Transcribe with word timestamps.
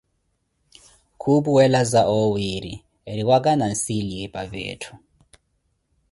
Khupuwelaza 1.21 2.01
oowiiri 2.15 2.73
eriwaka 3.11 3.51
naasilesiye 3.55 4.25
papa 4.33 4.59
etthu. 4.71 4.93